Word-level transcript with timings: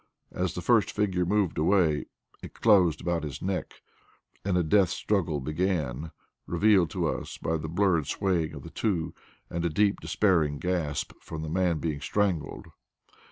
As 0.31 0.55
the 0.55 0.63
first 0.63 0.89
figure 0.89 1.27
moved 1.27 1.59
away, 1.59 2.05
it 2.41 2.55
closed 2.59 3.01
about 3.01 3.21
his 3.23 3.39
neck 3.39 3.83
and 4.43 4.57
a 4.57 4.63
death 4.63 4.89
struggle 4.89 5.39
began, 5.39 6.09
revealed 6.47 6.89
to 6.89 7.05
us 7.07 7.37
by 7.37 7.55
the 7.57 7.69
blurred 7.69 8.07
swaying 8.07 8.55
of 8.55 8.63
the 8.63 8.71
two 8.71 9.13
and 9.47 9.63
a 9.63 9.69
deep, 9.69 9.99
despairing 9.99 10.57
gasp 10.57 11.13
from 11.21 11.43
the 11.43 11.49
man 11.49 11.77
being 11.77 12.01
strangled. 12.01 12.65